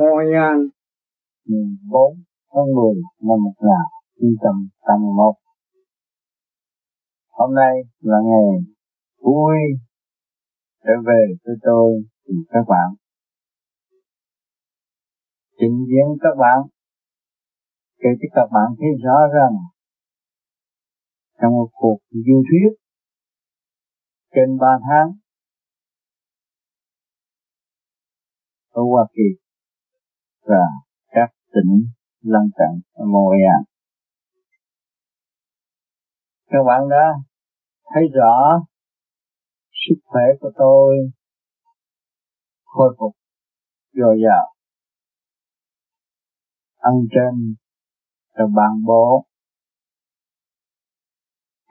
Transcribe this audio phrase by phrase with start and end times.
[0.00, 0.58] Ngôi An
[1.90, 2.12] bốn
[2.52, 2.94] tháng 10
[3.28, 5.34] năm 1981
[7.28, 8.50] Hôm nay là ngày
[9.18, 9.56] vui.
[10.84, 12.88] Trở về với tôi cùng các bạn.
[15.58, 16.58] Trình diễn các bạn.
[17.98, 19.54] Kể cho các bạn thấy rõ rằng
[21.40, 22.70] trong một cuộc du thuyết
[24.34, 25.12] trên ba tháng,
[28.70, 29.49] ở Hoa Kỳ
[30.50, 30.64] và
[31.08, 31.72] các tỉnh
[32.20, 33.62] lân cận ở Montreal.
[36.46, 37.04] Các bạn đã
[37.94, 38.66] thấy rõ
[39.72, 41.10] sức khỏe của tôi
[42.64, 43.12] khôi phục
[43.92, 44.54] dồi dào
[46.80, 47.54] ăn trên
[48.38, 49.26] được bàn bố.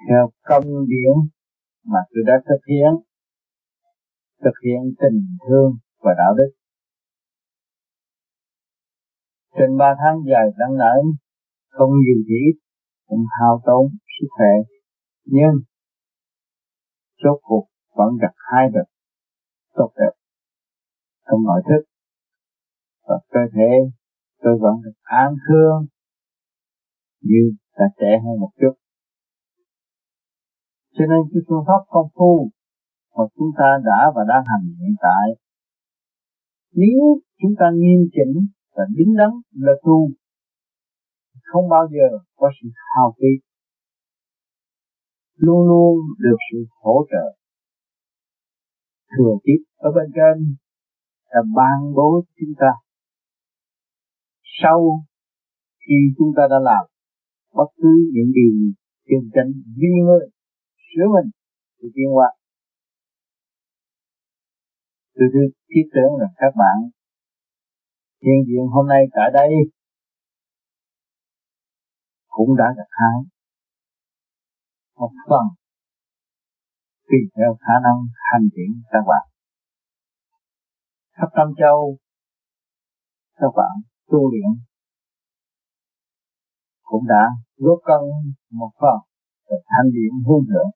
[0.09, 1.29] Theo công điển
[1.83, 3.09] mà tôi đã thực hiện
[4.43, 6.58] thực hiện tình thương và đạo đức
[9.55, 10.95] trên ba tháng dài đang nở
[11.69, 12.43] không nhiều gì
[13.07, 13.83] cũng hao tốn
[14.15, 14.53] sức khỏe.
[15.25, 15.53] Nhưng
[17.17, 17.65] chốt cuộc
[17.95, 18.87] vẫn gặp hai vật
[19.75, 20.13] tốt đẹp.
[21.27, 21.83] Trong nội thức,
[23.07, 23.71] và cơ thể
[24.41, 25.85] tôi vẫn được an thương
[27.21, 27.43] như
[27.75, 28.73] là trẻ hơn một chút.
[30.91, 32.49] Cho nên cái phương pháp công phu
[33.15, 35.25] mà chúng ta đã và đang hành hiện tại,
[36.73, 37.01] nếu
[37.41, 38.47] chúng ta nghiêm chỉnh
[38.79, 40.09] và đứng đắn là tu.
[41.43, 43.31] Không bao giờ có sự hao phí.
[45.35, 47.25] Luôn luôn được sự hỗ trợ.
[49.17, 50.55] Thừa tiếp ở bên trên
[51.31, 52.71] là ban bố chúng ta.
[54.61, 55.05] Sau
[55.79, 56.85] khi chúng ta đã làm
[57.53, 58.53] bất cứ những điều
[59.09, 60.29] chân chánh duy ngơi
[60.87, 61.29] sửa mình
[61.77, 62.29] thì tiến hóa
[65.15, 66.77] tôi thứ thiết tưởng là các bạn
[68.23, 69.51] hiện diện hôm nay tại đây?
[72.27, 73.17] Cũng đã gặt hái
[74.95, 75.45] một phần
[77.07, 77.97] tùy theo khả năng
[78.29, 79.25] hành triển các bạn
[81.17, 81.97] khắp Tam Châu
[83.35, 83.73] các bạn
[84.07, 84.51] tu luyện
[86.89, 87.23] cũng đã
[87.57, 88.05] góp công
[88.51, 88.99] một phần
[89.49, 90.71] để thanh điện hương thượng.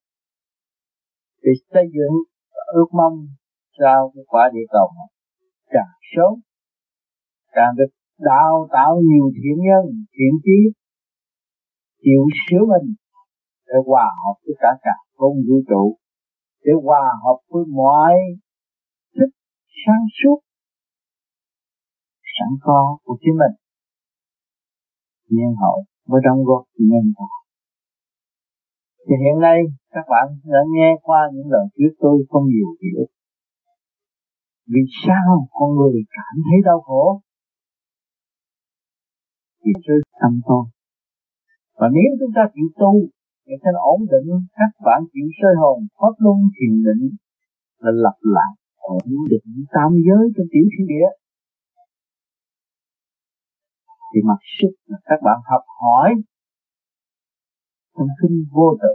[1.41, 2.15] Để xây dựng
[2.73, 3.15] ước mong
[3.79, 5.09] sao cái quả địa cầu này
[5.65, 6.33] càng sớm
[7.55, 9.83] càng được đào tạo nhiều thiện nhân,
[10.15, 10.59] thiện trí
[12.03, 12.87] chịu sửa mình
[13.67, 15.97] để hòa hợp với cả cả không vũ trụ,
[16.63, 18.13] để hòa hợp với mọi
[19.15, 19.29] thức
[19.81, 20.39] sáng suốt,
[22.35, 23.55] sẵn có của chính mình.
[25.29, 25.77] Nhân hậu
[26.07, 27.43] với đóng góp nhân tạo
[29.05, 29.59] thì hiện nay,
[29.93, 33.05] các bạn đã nghe qua những lời trước tôi không nhiều hiểu.
[34.67, 37.21] Vì sao con người cảm thấy đau khổ?
[39.63, 40.63] Vì sự tâm tôi.
[41.79, 42.93] Và nếu chúng ta chịu tu
[43.47, 44.27] để cho ổn định,
[44.59, 47.03] các bạn chịu soi hồn pháp luân, thiền định
[47.83, 51.09] là lập lại ổn định tam giới trong tiểu thiên địa.
[54.09, 56.09] Thì mặc sức là các bạn học hỏi
[57.95, 58.93] trong kinh vô tự.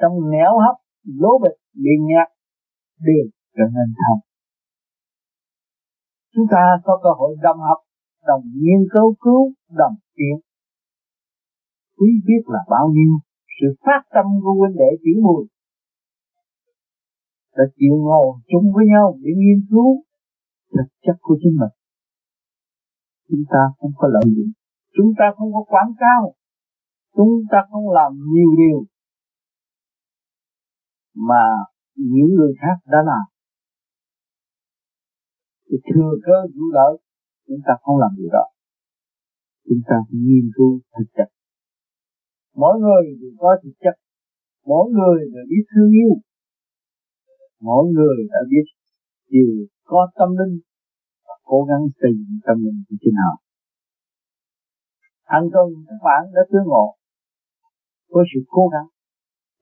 [0.00, 0.76] Trong nẻo hấp,
[1.22, 2.28] lố bịch điện nhạc,
[3.06, 3.24] đều
[3.56, 4.20] trở nên thông
[6.36, 7.78] chúng ta có cơ hội đồng học
[8.26, 9.42] đồng nghiên cứu cứu,
[9.80, 10.36] đồng tiến.
[11.98, 13.12] Quý biết là bao nhiêu,
[13.56, 15.46] sự phát tâm của huynh đệ chỉ mùi
[17.56, 19.90] đã chịu ngồi chung với nhau để nghiên cứu
[20.74, 21.74] thực chất của chính mình.
[23.28, 24.52] Chúng ta không có lợi dụng,
[24.96, 26.34] chúng ta không có quảng cáo,
[27.16, 28.78] chúng ta không làm nhiều điều
[31.28, 31.44] mà
[31.94, 33.26] những người khác đã làm.
[35.68, 37.05] Thì thừa cơ vụ lợi
[37.46, 38.44] chúng ta không làm điều đó.
[39.68, 41.28] Chúng ta phải nghiên cứu thực chất.
[42.54, 43.94] Mỗi người đều có thực chất.
[44.70, 46.12] Mỗi người đều biết thương yêu.
[47.60, 48.66] Mỗi người đã biết
[49.34, 49.50] điều
[49.84, 50.54] có tâm linh
[51.26, 53.34] và cố gắng xây dựng tâm linh như thế nào
[55.30, 56.86] thành công các bạn đã tương ngộ.
[58.10, 58.88] Với sự cố gắng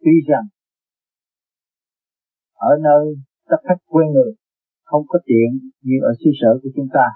[0.05, 0.47] tuy rằng
[2.55, 3.05] ở nơi
[3.51, 4.33] tất khách quê người
[4.85, 7.07] không có tiện như ở xứ sở của chúng ta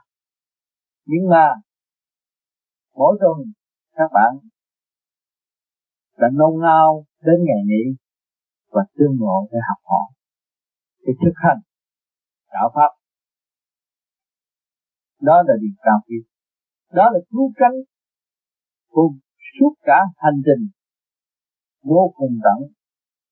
[1.11, 1.45] nhưng mà
[2.95, 3.37] mỗi tuần
[3.97, 4.33] các bạn
[6.19, 7.85] đã nôn nao đến ngày nghỉ
[8.73, 10.09] và tương ngộ để học hỏi,
[11.07, 11.61] để thực hành
[12.53, 12.91] đạo pháp.
[15.21, 16.17] Đó là điều cao quý.
[16.93, 17.77] Đó là cứu cánh
[18.89, 19.09] của
[19.59, 20.69] suốt cả hành trình
[21.83, 22.69] vô cùng tận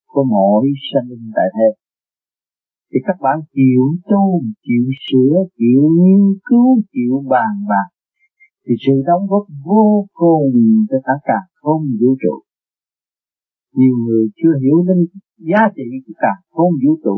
[0.07, 1.86] của mỗi sinh linh tại thế
[2.97, 4.25] thì các bạn chịu tu
[4.67, 7.89] chịu sửa, chịu nghiên cứu, chịu bàn bạc.
[8.65, 10.53] Thì sự đóng góp vô cùng
[10.91, 12.35] cho tất cả không vũ trụ.
[13.79, 14.99] Nhiều người chưa hiểu đến
[15.51, 17.17] giá trị của cả không vũ trụ.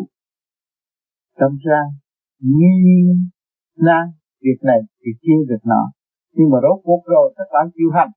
[1.40, 1.80] Tâm ra
[2.40, 2.78] nghi
[3.76, 4.04] nan
[4.44, 5.82] việc này, việc kia, việc nọ.
[6.34, 8.10] Nhưng mà rốt cuộc rồi, các bạn chịu hành.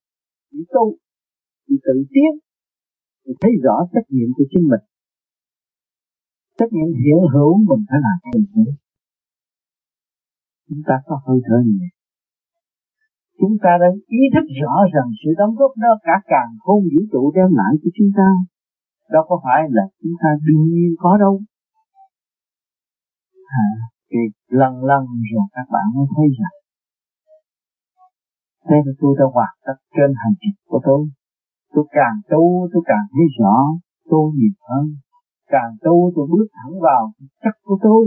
[0.51, 0.85] Chịu tu
[1.67, 2.31] chịu tự tiến.
[3.25, 4.90] Thì thấy rõ trách nhiệm của chính mình
[6.57, 8.73] trách nhiệm hiện hữu mình phải làm hiện hữu
[10.67, 11.87] chúng ta có hơi thở nhẹ
[13.41, 17.01] chúng ta đang ý thức rõ rằng sự đóng góp đó cả càng không vũ
[17.11, 18.27] trụ đem lại cho chúng ta.
[19.13, 21.33] Đâu có phải là chúng ta đương nhiên có đâu?
[23.63, 23.67] À,
[24.09, 24.21] thì
[24.59, 26.55] lần lần rồi các bạn mới thấy rằng
[28.67, 31.01] thế là tôi đã hoạt tất trên hành trình của tôi.
[31.73, 32.43] Tôi càng tu
[32.73, 33.55] tôi càng thấy rõ
[34.11, 34.85] tôi nhiều hơn
[35.53, 37.03] càng tu tôi bước thẳng vào
[37.43, 38.03] chất của tôi,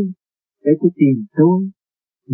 [0.64, 1.58] để tôi tìm tôi.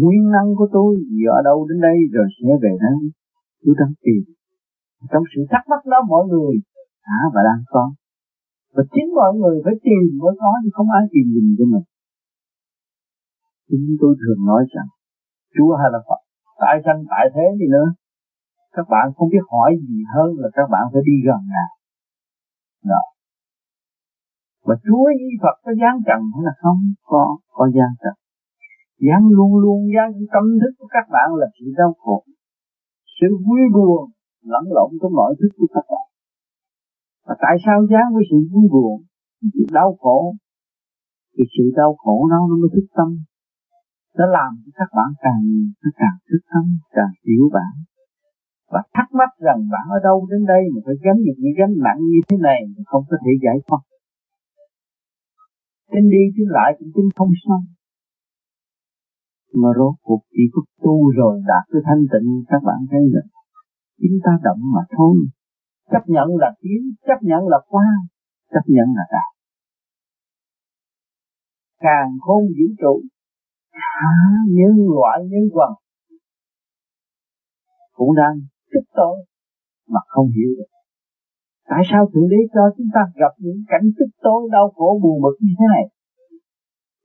[0.01, 2.99] Nguyên năng của tôi vì ở đâu đến đây rồi sẽ về đây.
[3.63, 4.23] Tôi đang tìm.
[5.11, 6.55] Trong sự thắc mắc đó, mọi người
[7.07, 7.85] đã và đang có.
[8.75, 11.87] Và chính mọi người phải tìm, mới có, chứ không ai tìm mình cho mình.
[13.69, 14.89] Chúng tôi thường nói rằng,
[15.55, 16.21] Chúa hay là Phật,
[16.63, 17.89] tại sanh, tại thế gì nữa.
[18.77, 21.71] Các bạn không biết hỏi gì hơn là các bạn phải đi gần Ngài.
[22.91, 23.03] Đó
[24.67, 26.81] mà Chúa với Phật có gián trần hay là không?
[27.11, 27.25] Có
[27.57, 28.17] có gián trần.
[29.07, 32.25] Gián luôn luôn gián tâm thức của các bạn là sự đau khổ.
[33.17, 34.11] Sự vui buồn
[34.53, 36.07] lẫn lộn trong mọi thức của các bạn.
[37.27, 38.95] Và tại sao gián với sự vui buồn,
[39.55, 40.19] sự đau khổ?
[41.35, 43.09] Thì sự đau khổ nó nó mới thức tâm.
[44.19, 45.43] Nó làm cho các bạn càng
[45.83, 46.65] nó càng thức tâm,
[46.97, 47.73] càng hiểu bạn.
[48.73, 51.75] Và thắc mắc rằng bạn ở đâu đến đây mà phải gánh những cái gánh
[51.87, 53.83] nặng như thế này mà không có thể giải thoát?
[55.91, 57.65] Trên đi trên lại cũng chính không xong.
[59.61, 63.23] Mà rốt cuộc chỉ có tu rồi đạt tới thanh tịnh, các bạn thấy là
[64.01, 65.17] chúng ta động mà thôi.
[65.93, 67.87] Chấp nhận là tiến chấp nhận là qua
[68.53, 69.31] chấp nhận là đạt
[71.81, 73.03] càng khôn vũ trụ
[73.73, 74.03] cả
[74.47, 75.73] nhân loại nhân quần
[77.93, 78.41] cũng đang
[78.71, 79.25] kích tôi
[79.89, 80.80] mà không hiểu được
[81.71, 85.17] tại sao thượng đế cho chúng ta gặp những cảnh tức tối đau khổ buồn
[85.25, 85.85] bực như thế này?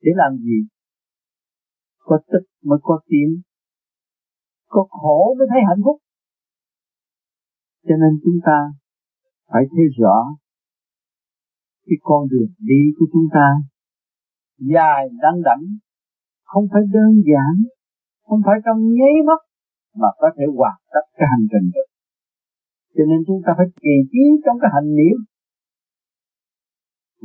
[0.03, 0.57] Để làm gì?
[2.07, 3.31] Có tức mới có tiếng.
[4.67, 5.97] có khổ mới thấy hạnh phúc.
[7.87, 8.57] Cho nên chúng ta
[9.51, 10.17] phải thấy rõ
[11.85, 13.47] cái con đường đi của chúng ta
[14.57, 15.63] dài đăng đẳng
[16.43, 17.53] không phải đơn giản,
[18.27, 19.41] không phải trong nháy mắt,
[19.95, 21.94] mà có thể hoàn tất cái hành trình được
[22.95, 25.17] cho nên chúng ta phải kỳ tiến trong cái hành niệm.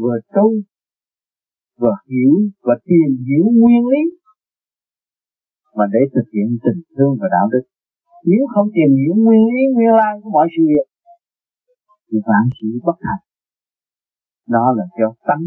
[0.01, 0.47] Vừa tu,
[1.81, 2.35] vừa hiểu
[2.67, 4.03] và tìm hiểu nguyên lý.
[5.77, 7.65] Mà để thực hiện tình thương và đạo đức.
[8.31, 10.87] Nếu không tìm hiểu nguyên lý, nguyên lai của mọi sự việc,
[12.09, 13.23] thì vạn sự bất thành
[14.57, 15.45] đó là cho tánh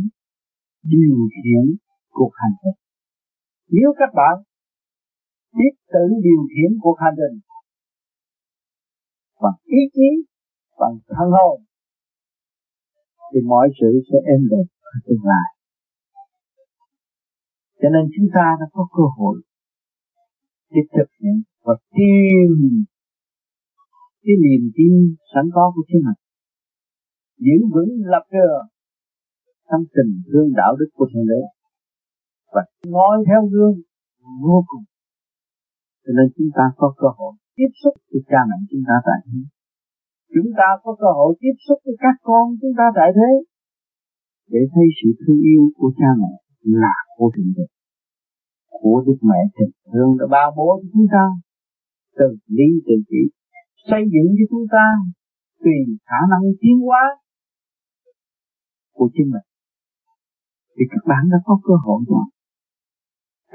[0.83, 1.63] điều khiển
[2.09, 2.79] cuộc hành trình.
[3.75, 4.35] Nếu các bạn
[5.57, 7.39] biết tự điều khiển cuộc hành trình
[9.44, 10.10] bằng ý chí,
[10.80, 11.57] bằng thân hồn,
[13.30, 15.48] thì mọi sự sẽ êm đẹp ở tương lai.
[17.80, 19.38] Cho nên chúng ta đã có cơ hội
[20.74, 21.35] để thực hiện
[21.66, 22.52] và tìm
[24.23, 24.94] cái niềm tin
[25.33, 26.19] sẵn có của chính mình.
[27.45, 28.66] Giữ vững lập trường
[29.69, 31.42] trong tình thương đạo đức của thượng đế
[32.54, 32.62] và
[32.95, 33.76] nói theo gương
[34.47, 34.83] vô cùng.
[36.04, 39.19] Cho nên chúng ta có cơ hội tiếp xúc với cha mẹ chúng ta tại
[39.26, 39.40] thế.
[40.33, 43.31] Chúng ta có cơ hội tiếp xúc với các con chúng ta tại thế.
[44.54, 46.33] Để thấy sự thương yêu của cha mẹ
[46.83, 47.66] là của thượng đế.
[48.81, 51.26] Của Đức Mẹ tình thương đã bao bố cho chúng ta.
[52.19, 53.22] Từ lý từ chỉ
[53.90, 54.86] xây dựng cho chúng ta
[55.64, 55.78] tùy
[56.10, 57.04] khả năng tiến hóa
[58.98, 59.48] của chính mình.
[60.76, 62.26] Thì các bạn đã có cơ hội rồi,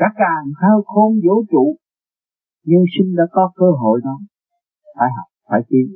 [0.00, 1.64] các càng thao khôn vũ trụ
[2.68, 4.16] nhưng sinh đã có cơ hội đó.
[4.96, 5.86] Phải học phải tiến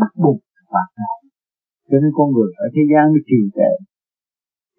[0.00, 0.38] bắt buộc
[0.74, 1.20] bạn học.
[1.88, 3.72] Cho nên con người ở thế gian nó trì trệ.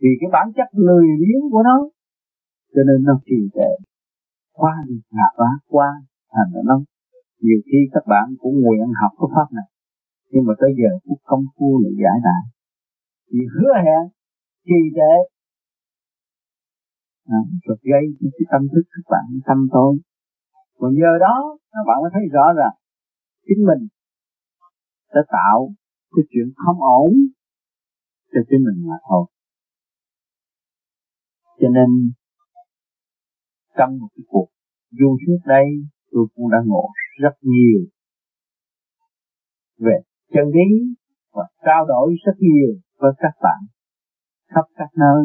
[0.01, 1.77] Vì cái bản chất lười biếng của nó
[2.73, 3.71] cho nên nó trì trệ.
[4.59, 5.89] Qua đi ngạt quá qua
[6.33, 6.75] thành nó
[7.45, 9.67] nhiều khi các bạn cũng nguyện học cái pháp này.
[10.31, 12.43] Nhưng mà tới giờ cũng công phu lại giải đại
[13.31, 14.03] vì hứa hẹn
[14.67, 15.13] trì trệ.
[17.37, 19.93] À, rồi gây cái tâm thức các bạn tâm tối
[20.81, 21.35] và nhờ đó,
[21.71, 22.75] các bạn mới thấy rõ rằng
[23.47, 23.81] chính mình
[25.13, 25.59] đã tạo
[26.13, 27.11] cái chuyện không ổn
[28.31, 29.25] cho chính mình mà thôi
[31.61, 31.89] cho nên,
[33.77, 34.47] trong một cái cuộc
[34.91, 35.65] du thuyết đây,
[36.11, 36.85] tôi cũng đã ngộ
[37.21, 37.81] rất nhiều
[39.77, 39.97] về
[40.33, 40.95] chân lý
[41.33, 43.61] và trao đổi rất nhiều với các bạn
[44.55, 45.21] khắp các nơi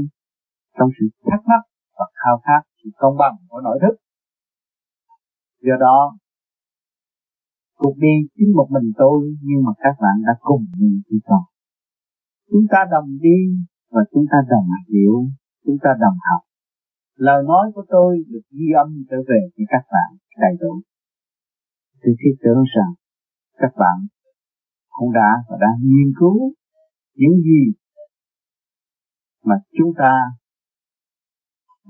[0.78, 1.62] trong sự thắc mắc
[1.98, 4.05] và khao khát sự công bằng của nội thức.
[5.66, 5.98] Do đó,
[7.80, 11.42] cuộc đi chính một mình tôi nhưng mà các bạn đã cùng đi đi con.
[12.50, 13.38] Chúng ta đồng đi
[13.90, 15.14] và chúng ta đồng hiểu,
[15.64, 16.42] chúng ta đồng học.
[17.16, 20.10] Lời nói của tôi được ghi âm trở về cho các bạn
[20.42, 20.72] đầy đủ.
[22.02, 22.92] Tôi thiết tưởng rằng
[23.60, 23.96] các bạn
[24.88, 26.52] cũng đã và đang nghiên cứu
[27.14, 27.62] những gì
[29.44, 30.12] mà chúng ta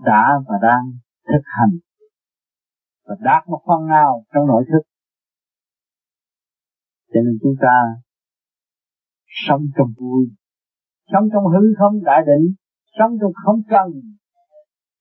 [0.05, 0.85] đã và đang
[1.29, 1.86] thực hành
[3.07, 4.83] và đạt một phần nào trong nội thức.
[7.13, 7.77] Cho nên chúng ta
[9.47, 10.23] sống trong vui,
[11.13, 12.55] sống trong hư không đại định,
[12.99, 13.89] sống trong không cần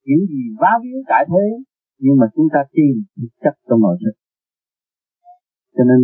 [0.06, 1.46] những gì vá víu tại thế,
[2.00, 4.16] nhưng mà chúng ta tìm thực chất trong nội thức.
[5.76, 6.02] Cho nên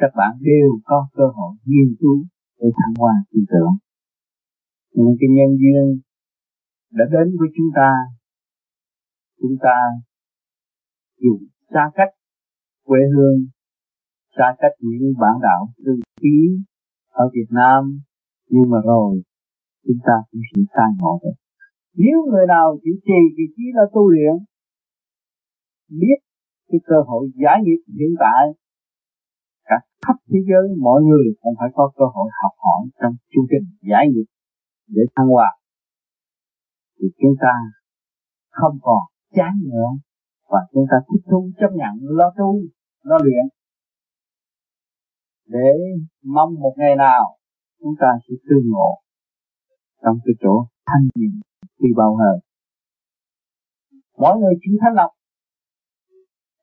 [0.00, 2.18] các bạn đều có cơ hội nghiên cứu
[2.60, 3.72] để thăng hoa tư tưởng.
[4.94, 6.00] Những cái nhân duyên
[6.98, 7.90] đã đến với chúng ta
[9.40, 9.76] chúng ta
[11.22, 11.38] dù
[11.72, 12.12] xa cách
[12.84, 13.38] quê hương,
[14.36, 16.38] xa cách những bản đạo tư ký
[17.08, 18.00] ở Việt Nam.
[18.48, 19.22] Nhưng mà rồi,
[19.86, 21.42] chúng ta cũng sẽ xa ngộ được
[21.94, 24.34] nếu người nào chỉ trì vị trí là tu luyện,
[25.88, 26.18] biết
[26.68, 28.42] cái cơ hội giải nghiệp hiện tại,
[29.64, 29.76] cả
[30.06, 33.66] khắp thế giới mọi người cũng phải có cơ hội học hỏi trong chương trình
[33.90, 34.28] giải nghiệp
[34.86, 35.50] để thăng hoa.
[36.98, 37.54] Thì chúng ta
[38.50, 39.02] không còn
[39.36, 39.88] chán nữa
[40.52, 42.48] và chúng ta thích thu chấp nhận lo tu,
[43.02, 43.44] lo luyện.
[45.54, 45.70] Để
[46.34, 47.24] mong một ngày nào
[47.80, 48.90] chúng ta sẽ tương ngộ
[50.02, 50.54] trong cái chỗ
[50.86, 51.32] thanh nhẹ
[51.78, 52.36] khi bao hơn
[54.22, 55.10] mỗi người chịu thanh lọc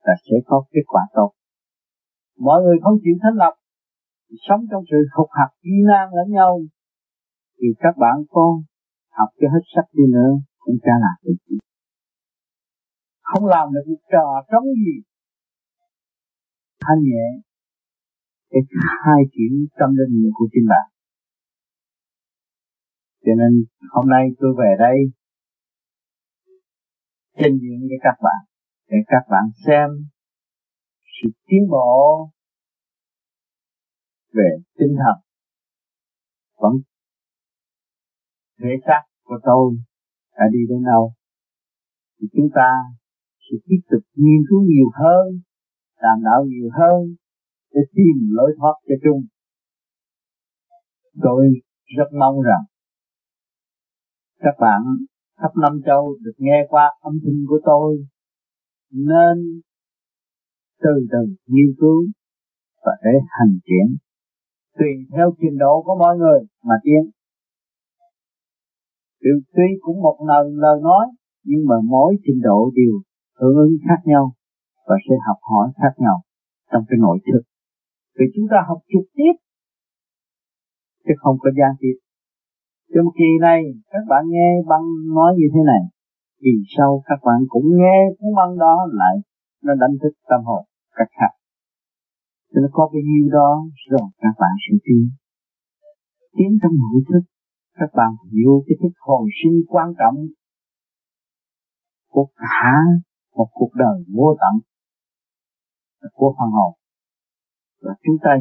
[0.06, 1.32] là sẽ có kết quả tốt.
[2.40, 3.54] Mọi người không chịu thanh lọc,
[4.48, 6.52] sống trong sự hụt hạt y nan lẫn nhau,
[7.58, 8.52] thì các bạn con
[9.18, 11.38] học cho hết sách đi nữa, cũng chả lại được.
[11.50, 11.58] gì
[13.30, 14.96] không làm được một trò trống gì.
[16.84, 17.28] Thanh nhẹ
[18.52, 18.60] để
[19.04, 20.88] khai triển tâm linh của chính bạn.
[23.26, 24.98] Cho nên hôm nay tôi về đây,
[27.38, 28.42] trình diện với các bạn,
[28.90, 29.90] để các bạn xem
[31.04, 32.30] sự tiến bộ
[34.34, 35.18] về tinh thần
[36.56, 36.74] vẫn
[38.60, 39.78] thể xác của tôi
[40.38, 41.14] đã đi đến đâu.
[42.22, 42.70] Thì chúng ta
[43.52, 45.42] sẽ tiếp tục nghiên cứu nhiều hơn
[46.06, 47.16] làm đạo nhiều hơn,
[47.74, 49.22] để tìm lối thoát cho chung
[51.22, 51.46] tôi
[51.98, 52.64] rất mong rằng
[54.40, 54.82] các bạn
[55.42, 58.06] khắp năm châu được nghe qua âm thanh của tôi,
[58.92, 59.62] nên
[60.84, 62.08] từ từ nghiên cứu
[62.86, 63.98] và để hành triển
[64.78, 67.12] tùy theo trình độ của mọi người mà tiến.
[69.22, 71.06] Điều tuy cũng một lời lời nói,
[71.44, 73.09] nhưng mà mỗi trình độ đều
[73.40, 74.26] hưởng ứng khác nhau
[74.88, 76.18] và sẽ học hỏi khác nhau
[76.72, 77.42] trong cái nội thức.
[78.18, 79.34] Vì chúng ta học trực tiếp
[81.06, 81.96] chứ không có gian tiếp.
[82.94, 83.62] Trong kỳ này
[83.94, 84.86] các bạn nghe băng
[85.18, 85.84] nói như thế này,
[86.42, 89.16] kỳ sau các bạn cũng nghe cuốn băng đó lại
[89.64, 90.64] nó đánh thức tâm hồn
[90.98, 91.34] cách khác.
[92.52, 93.52] Cho nó có cái nhiêu đó
[93.90, 95.04] rồi các bạn sẽ tiến.
[96.38, 97.24] Tiến trong nội thức
[97.80, 100.18] các bạn hiểu cái thức hồi sinh quan trọng
[102.10, 102.72] của cả
[103.40, 104.54] một cuộc đời vô tận.
[106.14, 106.74] Của phần hồn
[107.84, 108.32] và chúng ta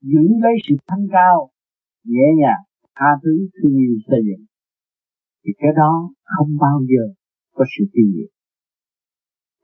[0.00, 1.50] giữ lấy sự thanh cao,
[2.04, 2.62] nhẹ nhàng,
[2.96, 4.44] tha thứ thương yêu xây dựng.
[5.42, 5.92] Thì cái đó
[6.24, 7.04] không bao giờ
[7.56, 8.30] có sự tiêu diệt.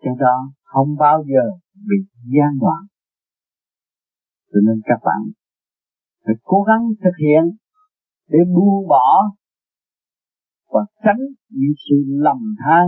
[0.03, 1.45] Cái đó không bao giờ
[1.89, 1.99] bị
[2.35, 2.83] gian đoạn
[4.57, 5.21] cho nên các bạn
[6.25, 7.45] phải cố gắng thực hiện
[8.29, 9.09] để buông bỏ
[10.73, 12.87] và tránh những sự lầm than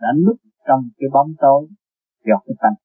[0.00, 1.62] đã núp trong cái bóng tối
[2.28, 2.78] dọc cái tánh.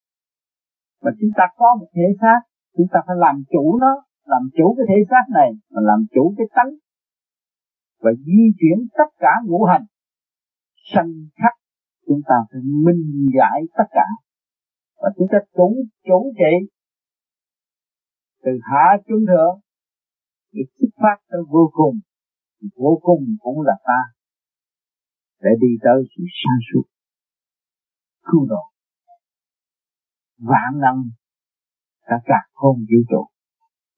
[1.03, 2.39] mà chúng ta có một thể xác,
[2.77, 3.93] chúng ta phải làm chủ nó,
[4.25, 6.71] làm chủ cái thể xác này, và làm chủ cái tánh.
[8.03, 9.85] Và di chuyển tất cả ngũ hành,
[10.93, 11.53] sanh khắc,
[12.07, 13.03] chúng ta phải minh
[13.37, 14.07] giải tất cả.
[15.01, 15.75] Và chúng ta chủ,
[16.07, 16.77] chủ trị
[18.47, 19.59] từ hạ trung thượng
[20.53, 21.95] để xuất phát tới vô cùng
[22.75, 24.01] vô cùng cũng là ta
[25.41, 26.85] để đi tới sự sáng suốt
[28.29, 28.63] cứu độ.
[30.49, 30.99] Vạn năng
[32.07, 33.23] cả cả không vũ trụ.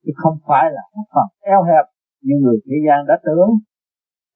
[0.04, 1.86] Chứ không phải là một phần eo hẹp
[2.22, 3.52] như người thế gian đã tưởng.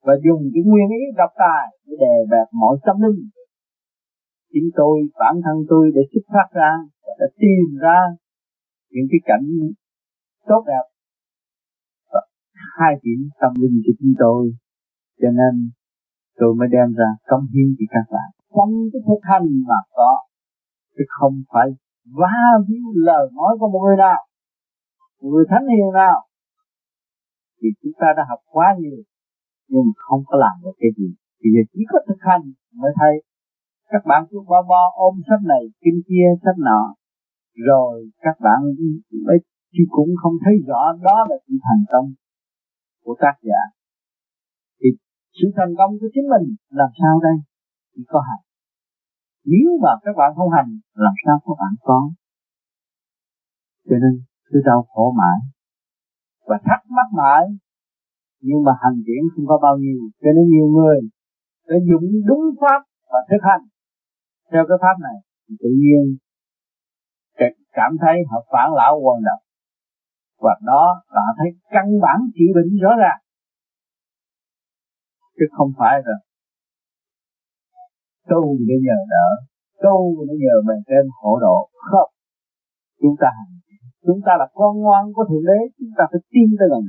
[0.05, 3.29] Và dùng cái nguyên ý độc tài để đè bẹp mọi tâm linh.
[4.51, 6.71] Chính tôi, bản thân tôi để xuất phát ra
[7.03, 7.99] và đã tìm ra
[8.93, 9.45] những cái cảnh
[10.47, 10.85] tốt đẹp
[12.77, 14.41] hai điểm tâm linh của chúng tôi.
[15.21, 15.53] Cho nên
[16.39, 20.11] tôi mới đem ra công hiến cho các bạn trong cái thực hành mà có.
[20.95, 21.67] Chứ không phải
[22.19, 24.21] va víu lời nói của một người nào,
[25.21, 26.17] một người thánh hiền nào.
[27.59, 28.99] Thì chúng ta đã học quá nhiều,
[29.71, 31.09] nhưng không có làm được cái gì.
[31.39, 32.43] Thì giờ chỉ có thực hành
[32.81, 33.13] mới thấy.
[33.91, 36.81] Các bạn cứ bo bo ôm sách này, kinh kia, sách nọ.
[37.67, 37.95] Rồi
[38.25, 38.59] các bạn
[39.25, 39.37] mới
[39.73, 42.07] chứ cũng không thấy rõ đó là sự thành công
[43.03, 43.61] của tác giả.
[44.79, 44.89] Thì
[45.37, 47.37] sự thành công của chính mình làm sao đây?
[47.93, 48.43] Chỉ có hành.
[49.45, 51.99] Nếu mà các bạn không hành, làm sao các bạn có?
[53.89, 54.13] Cho nên,
[54.49, 55.39] cứ đau khổ mãi
[56.47, 57.43] và thắc mắc mãi,
[58.41, 59.99] nhưng mà hành diễn không có bao nhiêu.
[60.21, 60.99] Cho nên nhiều người
[61.67, 62.81] đã dùng đúng pháp
[63.11, 63.63] và thực hành
[64.51, 65.17] theo cái pháp này.
[65.47, 66.17] Thì tự nhiên
[67.79, 69.43] cảm thấy họ phản lão hoàn động
[70.43, 73.19] và đó là thấy căn bản trị bệnh rõ ràng.
[75.37, 76.15] Chứ không phải là
[78.31, 79.27] tu để nhờ đỡ,
[79.83, 81.57] tu để nhờ bề trên hộ độ
[81.89, 82.11] không
[83.01, 83.53] chúng ta hành
[84.05, 86.83] chúng ta là con ngoan của thượng đế, chúng ta phải tin tới gần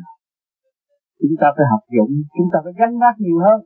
[1.21, 3.59] chúng ta phải học dụng, chúng ta phải gánh vác nhiều hơn.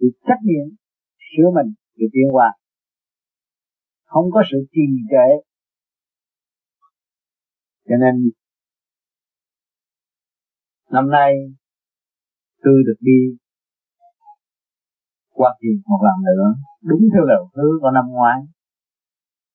[0.00, 0.66] Thì trách nhiệm
[1.28, 2.48] sửa mình để tiến qua.
[4.04, 5.28] Không có sự trì trệ.
[7.88, 8.30] Cho nên,
[10.90, 11.32] năm nay
[12.62, 13.36] tôi được đi
[15.38, 16.46] qua tiền một lần nữa,
[16.88, 18.38] đúng theo lời hứa của năm ngoái.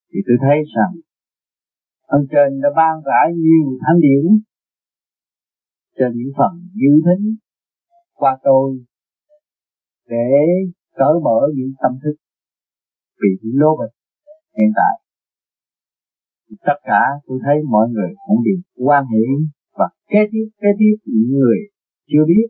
[0.09, 0.93] Thì tôi thấy rằng,
[2.15, 4.24] ông trên đã ban rải nhiều thánh điển
[5.98, 7.25] trên những phần dư thính
[8.13, 8.67] qua tôi
[10.07, 10.29] để
[10.95, 12.15] cởi mở những tâm thức
[13.21, 13.29] vì
[13.62, 13.95] lô bịch
[14.57, 14.95] hiện tại.
[16.67, 19.25] Tất cả tôi thấy mọi người cũng đều quan hệ
[19.77, 21.57] và kế tiếp kế tiếp những người
[22.07, 22.48] chưa biết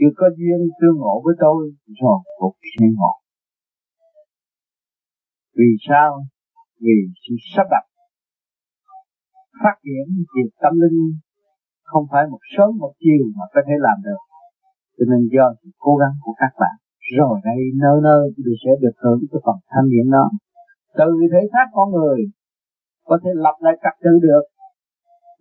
[0.00, 1.58] chưa có duyên tương ngộ với tôi
[2.00, 3.14] rồi cũng sẽ ngộ.
[5.58, 6.10] Vì sao?
[6.84, 7.84] Vì sự sắp đặt.
[9.62, 11.00] Phát triển việc tâm linh
[11.90, 14.22] không phải một sớm một chiều mà có thể làm được.
[14.96, 16.76] Cho nên do sự cố gắng của các bạn,
[17.16, 20.26] rồi đây, nơi nơi tôi sẽ được hưởng cái phần thanh điển đó.
[20.98, 22.18] Từ thể xác con người,
[23.08, 24.44] có thể lập lại trật tự được,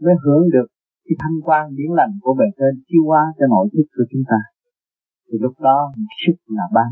[0.04, 0.70] mới hưởng được
[1.10, 4.26] cái thanh quan điển lành của bề trên chiêu qua cho nội thức của chúng
[4.32, 4.40] ta,
[5.28, 5.78] thì lúc đó
[6.22, 6.92] sức là ban.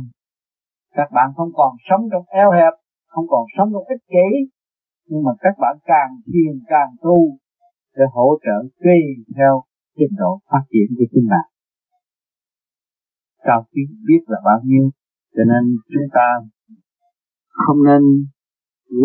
[0.98, 2.74] Các bạn không còn sống trong eo hẹp,
[3.08, 4.28] không còn sống trong ích kỷ,
[5.10, 7.18] nhưng mà các bạn càng thiền, càng tu
[7.96, 9.00] để hỗ trợ tùy
[9.38, 9.54] theo
[9.98, 11.48] trình độ phát triển của chính bạn
[13.48, 14.86] cao quý biết là bao nhiêu,
[15.36, 16.28] cho nên chúng ta
[17.50, 18.02] không nên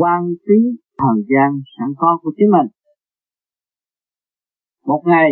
[0.00, 0.58] quan phí
[1.00, 2.68] thời gian sẵn có của chính mình
[4.86, 5.30] một ngày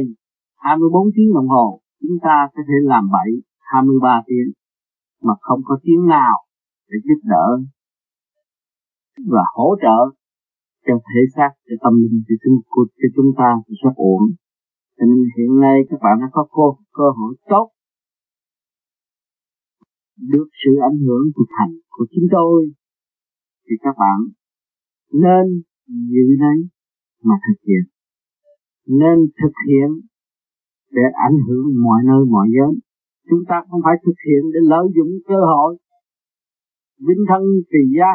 [0.57, 4.53] 24 tiếng đồng hồ chúng ta có thể làm bậy 23 tiếng
[5.23, 6.37] mà không có tiếng nào
[6.89, 7.49] để giúp đỡ
[9.33, 9.99] và hỗ trợ
[10.87, 12.57] cho thể xác cho tâm linh cho chúng,
[13.01, 14.23] cho chúng ta thì sắp ổn.
[14.97, 17.67] Cho nên hiện nay các bạn đã có cơ, cơ hội tốt
[20.17, 22.73] được sự ảnh hưởng của thành của chúng tôi
[23.65, 24.19] thì các bạn
[25.13, 26.59] nên như đấy
[27.23, 28.00] mà thực hiện
[29.01, 29.89] nên thực hiện
[30.97, 32.73] để ảnh hưởng mọi nơi, mọi giới.
[33.29, 35.73] Chúng ta không phải thực hiện để lợi dụng cơ hội
[37.07, 38.13] vinh thân trì gia,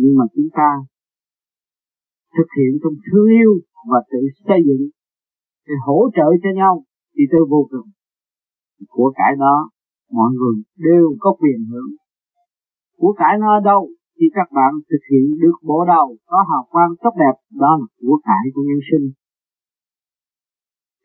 [0.00, 0.68] nhưng mà chúng ta
[2.36, 3.52] thực hiện trong thương yêu
[3.90, 4.84] và tự xây dựng,
[5.66, 6.74] để hỗ trợ cho nhau
[7.14, 7.88] thì tôi vô cùng.
[8.88, 9.56] Của cải đó,
[10.18, 11.90] mọi người đều có quyền hưởng.
[13.00, 13.82] Của cải nó ở đâu
[14.16, 17.86] thì các bạn thực hiện được bộ đầu có hào quang tốt đẹp, đó là
[18.00, 19.06] của cải của nhân sinh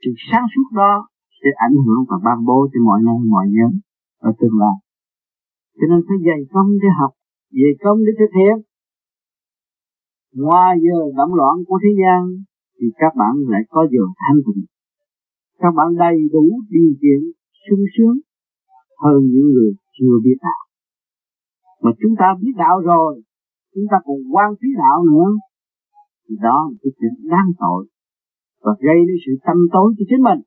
[0.02, 0.94] sự sáng suốt đó
[1.40, 3.72] sẽ ảnh hưởng và ban bố cho mọi nơi mọi nhóm
[4.28, 4.78] ở tương lai.
[5.78, 7.12] Cho nên phải dày công để học,
[7.60, 8.56] dày công để thực hiện.
[10.44, 12.22] Ngoài giờ động loạn của thế gian,
[12.78, 14.64] thì các bạn lại có giờ thanh tịnh.
[15.62, 17.22] Các bạn đầy đủ điều kiện
[17.64, 18.18] sung sướng
[19.04, 20.64] hơn những người chưa biết đạo.
[21.82, 23.22] Mà chúng ta biết đạo rồi,
[23.76, 25.30] chúng ta còn quan phí đạo nữa.
[26.26, 27.82] Thì đó là cái chuyện đáng tội
[28.64, 30.42] và gây nên sự tâm tối cho chính mình.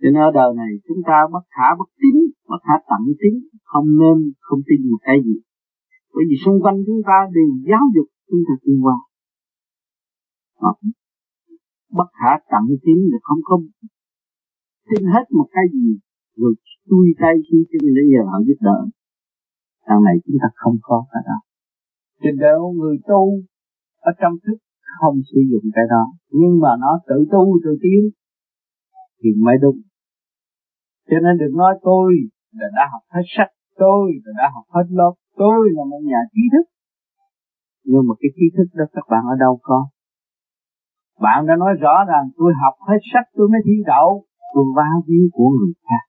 [0.00, 2.16] Cho nên ở đời này, chúng ta bất khả bất tín,
[2.50, 3.34] bất khả tận tín,
[3.70, 5.36] không nên, không tin một cái gì.
[6.14, 8.96] Bởi vì xung quanh chúng ta đều giáo dục chúng ta tiến qua
[11.98, 13.56] bất khả tận tín là không có
[14.90, 15.88] tin hết một cái gì,
[16.36, 16.54] rồi
[16.88, 18.78] chui tay xin chân để nhờ họ giúp đỡ.
[19.88, 21.38] Đằng này chúng ta không có cái đó.
[22.22, 23.22] Trên nên người tu
[24.08, 24.58] ở trong thức
[24.98, 26.04] không sử dụng cái đó.
[26.30, 28.02] Nhưng mà nó tự tu, tự tiến,
[29.20, 29.78] thì mới đúng.
[31.10, 32.08] Cho nên đừng nói tôi
[32.58, 33.50] là đã học hết sách
[33.82, 36.66] tôi là đã học hết lớp tôi là một nhà trí thức.
[37.90, 39.78] Nhưng mà cái trí thức đó các bạn ở đâu có?
[41.20, 44.08] Bạn đã nói rõ rằng tôi học hết sách tôi mới thi đậu,
[44.54, 46.04] tôi va nhiêu của người khác.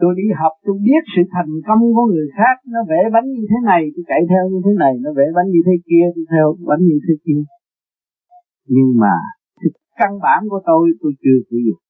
[0.00, 3.44] Tôi đi học, tôi biết sự thành công của người khác, nó vẽ bánh như
[3.50, 6.24] thế này, tôi chạy theo như thế này, nó vẽ bánh như thế kia, tôi
[6.32, 7.42] theo bánh như thế kia
[8.66, 9.14] nhưng mà
[9.96, 11.82] căn bản của tôi tôi chưa sử dụng.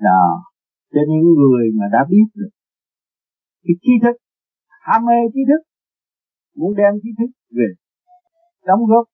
[0.00, 0.22] Đó.
[0.92, 2.50] Cho những người mà đã biết được
[3.64, 4.16] cái trí thức,
[4.80, 5.62] ham mê trí thức,
[6.56, 7.68] muốn đem trí thức về
[8.66, 9.06] đóng góp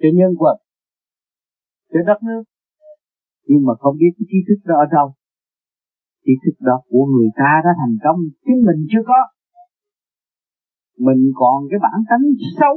[0.00, 0.56] cho nhân quần
[1.92, 2.42] cho đất nước.
[3.46, 5.14] Nhưng mà không biết cái trí thức đó ở đâu.
[6.24, 9.20] Trí thức đó của người ta đã thành công, chứ mình chưa có.
[10.98, 12.24] Mình còn cái bản tánh
[12.60, 12.74] xấu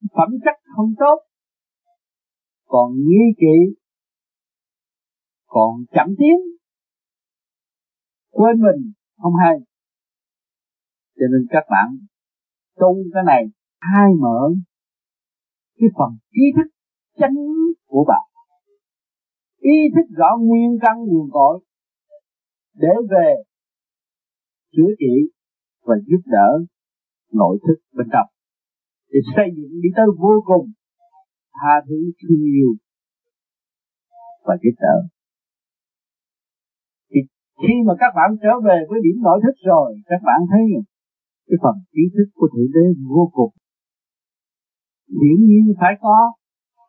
[0.00, 1.18] phẩm chất không tốt,
[2.66, 3.76] còn nghi kỵ,
[5.46, 6.36] còn chậm tiến,
[8.30, 9.58] quên mình không hay.
[11.16, 11.98] Cho nên các bạn
[12.76, 13.42] tu cái này
[13.80, 14.54] hai mở
[15.78, 16.70] cái phần ý thức
[17.18, 17.36] chánh
[17.86, 18.24] của bạn?
[19.58, 21.64] Ý thức rõ nguyên căn nguồn cội
[22.74, 23.34] để về
[24.72, 25.14] chữa trị
[25.82, 26.64] và giúp đỡ
[27.32, 28.35] nội thức bên trong
[29.16, 30.66] để xây dựng đi tới vô cùng
[31.56, 32.70] tha thứ, thương yêu
[34.46, 34.96] và giúp đỡ.
[37.10, 37.20] Thì
[37.62, 40.62] khi mà các bạn trở về với điểm nội thức rồi, các bạn thấy
[41.46, 43.52] cái phần trí thức của thượng đế vô cùng.
[45.20, 46.16] Hiển nhiên phải có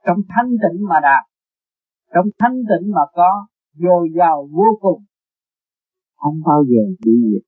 [0.06, 1.24] trong thanh tịnh mà đạt,
[2.14, 5.02] trong thanh tịnh mà có dồi dào vô cùng,
[6.16, 7.46] không bao giờ bị diệt.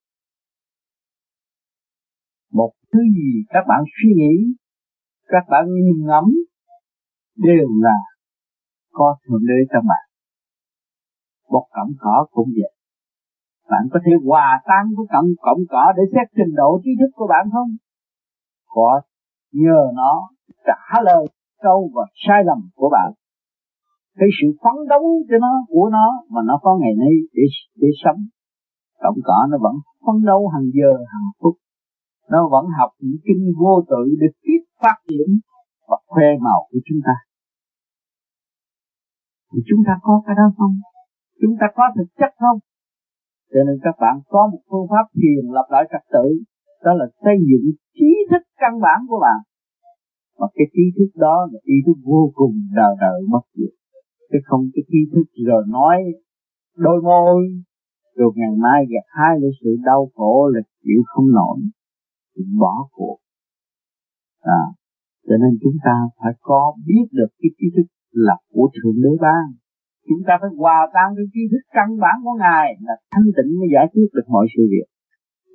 [2.51, 4.58] Một thứ gì các bạn suy nghĩ
[5.31, 6.25] các bạn nhìn ngắm
[7.37, 7.97] đều là
[8.91, 10.05] có thượng đế trong bạn.
[11.49, 12.73] Một cọng cỏ cũng vậy.
[13.71, 17.11] Bạn có thể hòa tan với cọng cọng cỏ để xét trình độ trí thức
[17.15, 17.69] của bạn không?
[18.67, 19.01] Có
[19.53, 20.29] nhờ nó
[20.65, 21.25] trả lời
[21.61, 23.11] câu và sai lầm của bạn.
[24.19, 27.43] Cái sự phấn đấu cho nó, của nó mà nó có ngày nay để
[27.75, 28.21] để sống.
[28.99, 31.55] Cọng cỏ nó vẫn phấn đấu hàng giờ, hàng phút
[32.31, 35.29] nó vẫn học những kinh vô tự để tiếp phát triển
[35.89, 37.15] và khoe màu của chúng ta.
[39.51, 40.73] Thì chúng ta có cái đó không?
[41.41, 42.59] Chúng ta có thực chất không?
[43.51, 46.25] Cho nên các bạn có một phương pháp thiền lập lại trật tự,
[46.85, 47.65] đó là xây dựng
[47.97, 49.39] trí thức căn bản của bạn.
[50.39, 53.73] Mà cái trí thức đó là trí thức vô cùng đời đời mất diệt.
[54.29, 55.97] Chứ không cái trí thức rồi nói
[56.85, 57.39] đôi môi,
[58.17, 61.57] rồi ngày mai gặp hai lấy sự đau khổ là chịu không nổi
[62.39, 63.17] sự bỏ cuộc.
[64.41, 64.63] À
[65.27, 67.87] cho nên chúng ta phải có biết được cái kiến thức
[68.25, 69.45] là của thượng đế ban.
[70.07, 73.49] Chúng ta phải hòa tan cái kiến thức căn bản của ngài là thanh tịnh
[73.59, 74.87] mới giải quyết được mọi sự việc.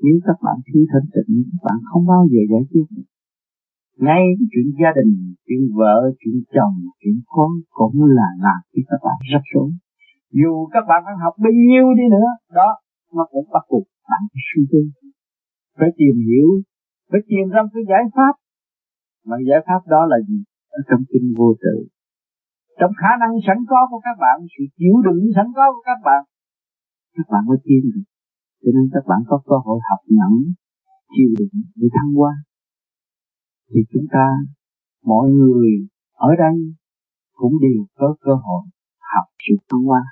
[0.03, 3.09] Nếu các bạn thiếu thanh tịnh các bạn không bao giờ giải quyết được.
[4.07, 5.13] Ngay chuyện gia đình,
[5.47, 9.71] chuyện vợ, chuyện chồng, chuyện con cũng là làm cho các bạn rất rối
[10.41, 12.69] dù các bạn đang học bao nhiêu đi nữa, đó,
[13.17, 14.81] nó cũng bắt buộc bạn phải suy tư,
[15.79, 16.49] phải tìm hiểu
[17.11, 18.35] phải tìm ra cái giải pháp.
[19.29, 20.39] Mà giải pháp đó là gì?
[20.77, 21.77] Ở trong kinh vô tự.
[22.81, 26.01] Trong khả năng sẵn có của các bạn, sự chịu đựng sẵn có của các
[26.09, 26.23] bạn
[27.17, 28.07] các bạn mới tiến được.
[28.63, 30.35] Cho nên các bạn có cơ hội học nhẫn,
[31.15, 32.33] chịu đựng để thăng qua
[33.71, 34.27] thì chúng ta,
[35.05, 35.69] mọi người
[36.13, 36.57] ở đây
[37.33, 38.63] cũng đều có cơ hội
[39.13, 40.03] học sự thăng hoa.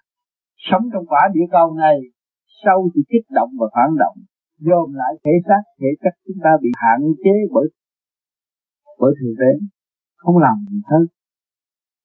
[0.57, 1.97] Sống trong quả địa cầu này
[2.65, 4.17] sâu thì kích động và phản động
[4.67, 7.67] dồn lại thể xác, thể chất chúng ta bị hạn chế bởi
[9.01, 9.53] bởi thượng đế
[10.23, 11.05] không làm gì hết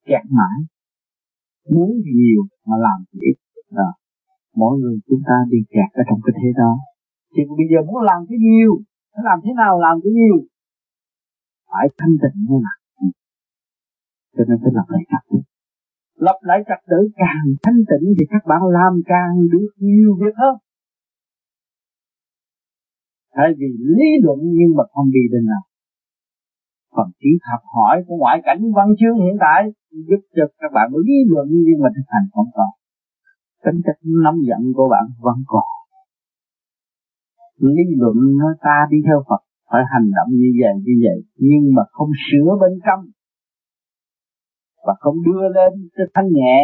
[0.09, 0.57] kẹt mãi,
[1.73, 3.37] muốn thì nhiều mà làm thì ít.
[3.79, 3.89] Đó.
[4.55, 6.73] mỗi người chúng ta đi kẹt ở trong cái thế đó.
[7.33, 8.71] Thì bây giờ muốn làm cái nhiều,
[9.11, 10.37] phải làm thế nào làm cái nhiều?
[11.71, 12.73] Phải thanh tịnh như là
[14.35, 15.37] cho nên phải lập lại trật tự.
[16.25, 20.35] Lập lại trật tự càng thanh tịnh thì các bạn làm càng được nhiều việc
[20.41, 20.55] hơn
[23.37, 25.63] thay vì lý luận nhưng mà không đi đến nào.
[26.95, 29.61] Phần trí học hỏi của ngoại cảnh văn chương hiện tại
[30.07, 32.71] giúp cho các bạn lý luận nhưng mà thực hành không còn.
[33.65, 35.67] Tính chất nắm giận của bạn vẫn còn.
[37.75, 41.63] Lý luận nói ta đi theo Phật, phải hành động như vậy như vậy, nhưng
[41.75, 43.01] mà không sửa bên trong.
[44.85, 46.57] Và không đưa lên cái thanh nhẹ,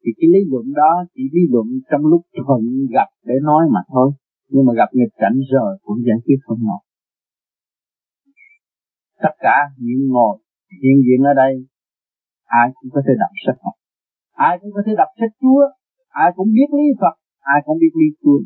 [0.00, 2.62] thì cái lý luận đó chỉ lý luận trong lúc thuận
[2.96, 4.10] gặp để nói mà thôi
[4.54, 6.82] nhưng mà gặp nghịch cảnh rồi cũng giải quyết không nổi.
[9.22, 10.34] Tất cả những ngồi,
[10.82, 11.52] hiện diện ở đây,
[12.44, 13.76] ai cũng có thể đọc sách Phật.
[14.48, 15.62] Ai cũng có thể đọc sách Chúa,
[16.08, 17.14] ai cũng biết lý Phật,
[17.54, 18.38] ai cũng biết lý Chúa.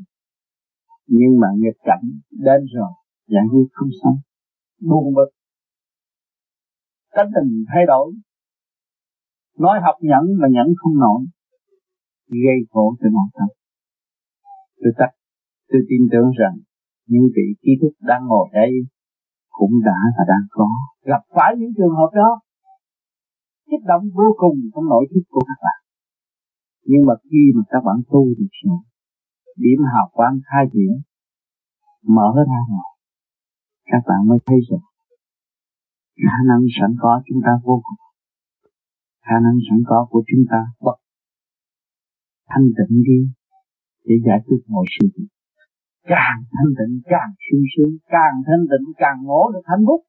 [1.07, 2.93] Nhưng mà nghịch cảnh đến rồi,
[3.35, 4.17] giải quyết không xong.
[4.89, 5.31] Buồn bực.
[7.17, 8.07] Tánh tình thay đổi.
[9.59, 11.21] Nói học nhẫn mà nhẫn không nổi.
[12.29, 13.49] Gây khổ cho nội tâm.
[14.83, 15.18] Tôi tắt
[15.69, 16.55] tôi tin tưởng rằng
[17.11, 18.73] những vị trí thức đang ngồi đây
[19.59, 20.69] cũng đã và đang có.
[21.11, 22.31] Gặp phải những trường hợp đó,
[23.71, 25.81] kích động vô cùng trong nội thức của các bạn.
[26.91, 28.81] Nhưng mà khi mà các bạn tu được rồi
[29.65, 30.93] điểm hào quang khai triển,
[32.17, 32.91] mở ra ngoài.
[33.93, 34.85] Các bạn mới thấy rằng
[36.27, 38.01] khả năng sẵn có chúng ta vô cùng.
[39.27, 40.99] Khả năng sẵn có của chúng ta bật
[42.49, 43.21] thanh tịnh đi
[44.05, 45.38] để giải quyết mọi sự việc
[46.13, 50.01] càng thanh tịnh, càng sung sướng, càng thanh tịnh, càng ngộ được hạnh phúc.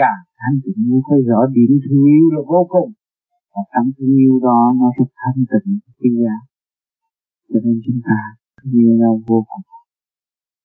[0.00, 2.90] Càng thanh tịnh mới thấy rõ điểm thương yêu là vô cùng.
[3.52, 5.68] Và trong thương yêu đó nó sẽ thanh tịnh
[6.00, 6.36] cái giá
[7.50, 8.18] cho nên chúng ta
[8.78, 9.64] yêu nhau vô cùng.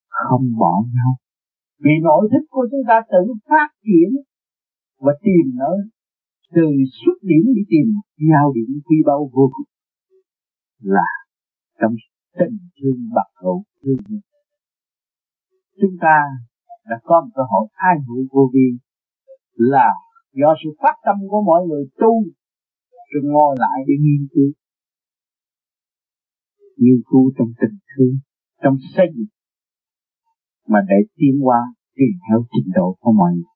[0.08, 1.12] Không bỏ nhau.
[1.84, 4.10] Vì nội thức của chúng ta tự phát triển
[5.00, 5.78] và tìm nơi
[6.56, 6.68] từ
[7.00, 7.88] xuất điểm đi tìm
[8.30, 9.70] giao điểm quy bao vô cùng
[10.96, 11.10] là
[11.80, 11.96] trong
[12.40, 14.22] tình thương bạc hữu thương nhân
[15.82, 16.18] Chúng ta
[16.90, 18.68] đã có một cơ hội hai hữu vô vi
[19.54, 19.90] là
[20.34, 22.14] do sự phát tâm của mọi người tu,
[23.10, 24.52] rồi ngồi lại để nghiên cứu.
[26.78, 28.16] Nghiên cứu trong tình thương,
[28.64, 29.32] trong xây dựng,
[30.68, 31.60] mà để tiến qua
[31.96, 33.56] tùy theo trình độ của mọi người.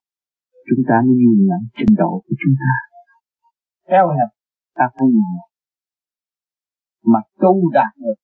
[0.68, 2.72] Chúng ta mới nhìn lại trình độ của chúng ta.
[3.88, 4.30] Theo hẹp,
[4.74, 5.40] ta phải nhìn
[7.12, 8.18] mà tu đạt được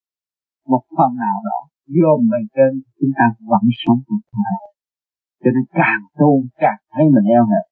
[0.72, 1.58] một phần nào đó
[1.96, 4.66] dồn bề trên chúng ta vẫn sống được đời
[5.46, 6.30] cho nên càng tu
[6.62, 7.64] càng thấy mình eo hẹp.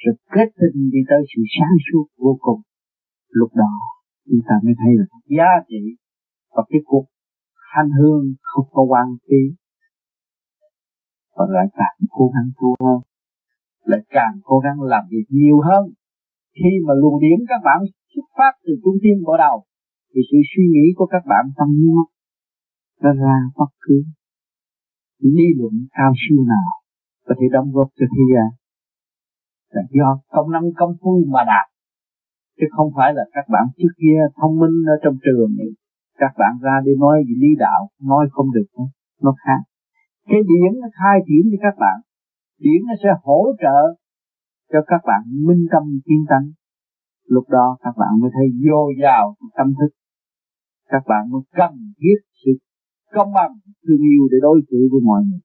[0.00, 2.60] Sự kết tinh đi tới sự sáng suốt vô cùng.
[3.38, 3.72] Lúc đó,
[4.28, 5.82] chúng ta mới thấy được giá trị
[6.54, 7.06] và cái cuộc
[7.72, 9.42] hành hương không có quan phí.
[11.36, 12.98] Và lại càng cố gắng tu hơn.
[13.90, 15.84] Lại càng cố gắng làm việc nhiều hơn.
[16.58, 17.80] Khi mà luồng điểm các bạn
[18.14, 19.56] xuất phát từ trung tâm bộ đầu,
[20.12, 22.10] thì sự suy nghĩ của các bạn tăng nhanh
[23.02, 23.96] nó ra bất cứ
[25.34, 26.70] lý luận cao siêu nào
[27.26, 28.48] có thể đóng góp cho thế gian.
[29.74, 31.66] Là do công năng công phu mà đạt,
[32.58, 35.70] chứ không phải là các bạn trước kia thông minh ở trong trường này,
[36.22, 38.68] các bạn ra đi nói gì lý đạo, nói không được,
[39.22, 39.60] nó khác.
[40.28, 41.98] Cái điển nó khai triển cho các bạn,
[42.64, 43.78] điển nó sẽ hỗ trợ
[44.72, 46.46] cho các bạn minh tâm kiên tánh
[47.34, 49.90] lúc đó các bạn mới thấy vô vào tâm thức.
[50.88, 52.18] Các bạn mới cần thiết
[53.16, 53.52] công bằng,
[53.84, 55.42] thương yêu để đối xử với mọi người.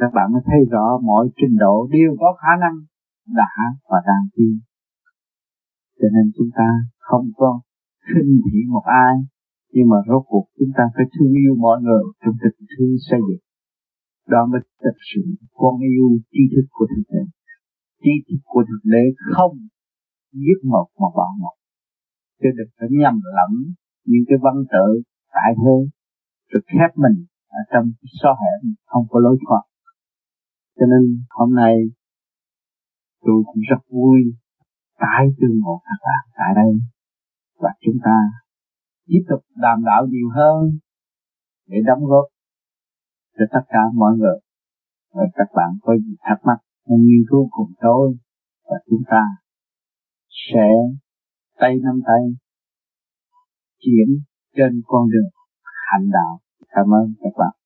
[0.00, 2.76] Các bạn mới thấy rõ mọi trình độ đều có khả năng
[3.40, 3.54] đã
[3.90, 4.54] và đang tiến.
[5.98, 7.60] Cho nên chúng ta không có
[8.08, 9.14] khinh thị một ai,
[9.72, 13.20] nhưng mà rốt cuộc chúng ta phải thương yêu mọi người trong tình thương xây
[13.28, 13.44] dựng.
[14.32, 15.22] Đó mới thực sự
[15.60, 17.22] con yêu tri thức của thực tế
[18.02, 19.02] tri thức của thực tế
[19.34, 19.56] không
[20.32, 21.56] giết một mà bỏ một.
[22.40, 23.52] Chứ đừng phải nhầm lẫn
[24.10, 24.86] những cái văn tự
[25.36, 25.76] tại thế
[26.50, 29.64] rồi khép mình ở trong cái xó hẻm không có lối thoát.
[30.76, 31.74] Cho nên hôm nay
[33.20, 34.20] tôi cũng rất vui,
[34.98, 36.72] tái tương ngộ các bạn tại đây.
[37.62, 38.16] Và chúng ta
[39.06, 40.78] tiếp tục đàm đạo nhiều hơn
[41.66, 42.24] để đóng góp
[43.38, 44.38] cho tất cả mọi người.
[45.14, 48.16] Và các bạn có gì thắc mắc hãy nghiên cứu cùng tôi,
[48.64, 49.22] và chúng ta
[50.50, 50.68] sẽ
[51.60, 52.22] tay nắm tay,
[53.78, 54.08] chuyển
[54.56, 55.37] trên con đường
[55.90, 56.32] hành đạo
[56.68, 57.57] cảm ơn các bạn.